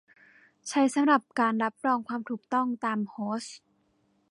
[0.67, 3.57] ใช้สำหรับการรับรองความถูกต้องตามโฮสต์